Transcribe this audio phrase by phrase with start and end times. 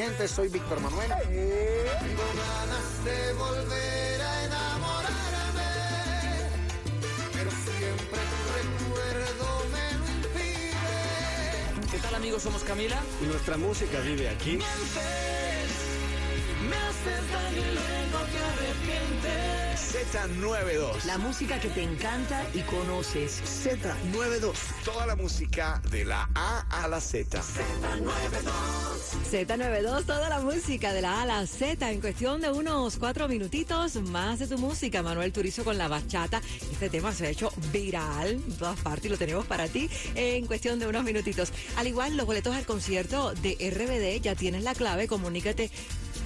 [0.00, 0.26] Gente?
[0.28, 1.10] Soy Víctor Manuel.
[1.10, 5.72] Tengo ganas de volver a enamorarme,
[7.34, 11.90] pero siempre tu recuerdo me lo impide.
[11.90, 12.42] ¿Qué tal amigos?
[12.42, 12.98] Somos Camila.
[13.20, 14.58] Y nuestra música vive aquí.
[16.68, 19.59] Me haces daño y luego te arrepientes.
[19.80, 21.04] Z92.
[21.06, 23.42] La música que te encanta y conoces.
[23.64, 24.52] Z92.
[24.84, 27.40] Toda la música de la A a la Z.
[29.30, 33.26] Z92, toda la música de la A a la Z en cuestión de unos cuatro
[33.26, 35.02] minutitos más de tu música.
[35.02, 36.42] Manuel Turizo con la bachata.
[36.70, 40.46] Este tema se ha hecho viral en todas partes y lo tenemos para ti en
[40.46, 41.52] cuestión de unos minutitos.
[41.76, 45.08] Al igual, los boletos al concierto de RBD ya tienes la clave.
[45.08, 45.70] Comunícate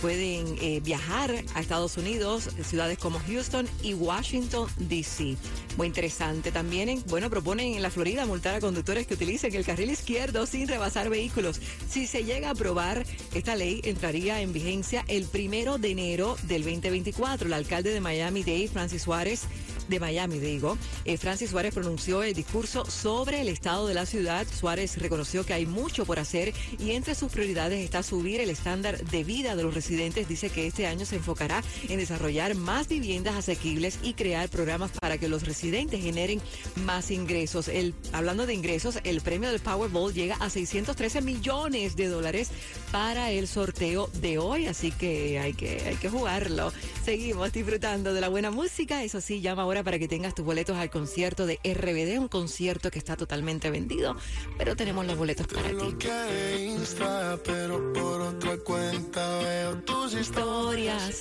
[0.00, 5.36] Pueden eh, viajar a Estados Unidos, ciudades como Houston y Washington, D.C.
[5.76, 6.50] Muy interesante.
[6.52, 10.46] También, en- bueno, proponen en la Florida multar a conductores que utilicen el carril izquierdo
[10.46, 11.60] sin rebasar vehículos.
[11.90, 16.62] Si se llega a aprobar, esta ley entraría en vigencia el primero de enero del
[16.64, 17.46] 2024.
[17.48, 19.42] El alcalde de Miami-Dade, Francis Suárez,
[19.90, 20.78] de Miami, digo.
[21.04, 24.46] Eh, Francis Suárez pronunció el discurso sobre el estado de la ciudad.
[24.58, 29.04] Suárez reconoció que hay mucho por hacer y entre sus prioridades está subir el estándar
[29.04, 30.28] de vida de los residentes.
[30.28, 35.18] Dice que este año se enfocará en desarrollar más viviendas asequibles y crear programas para
[35.18, 36.40] que los residentes generen
[36.84, 37.68] más ingresos.
[37.68, 42.50] El, hablando de ingresos, el premio del Powerball llega a 613 millones de dólares
[42.92, 46.72] para el sorteo de hoy, así que hay que, hay que jugarlo.
[47.04, 49.02] Seguimos disfrutando de la buena música.
[49.02, 52.90] Eso sí, llama ahora para que tengas tus boletos al concierto de RBD, un concierto
[52.90, 54.16] que está totalmente vendido,
[54.58, 55.74] pero tenemos los boletos para ti.
[55.74, 60.30] Lo que de Insta, pero por otra cuenta veo tus historias.
[60.30, 61.20] Historias.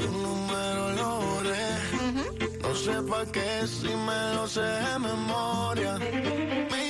[0.00, 1.68] Tu número lo borré.
[2.62, 5.98] No sé pa' qué si me lo sé de memoria.
[6.72, 6.83] Mi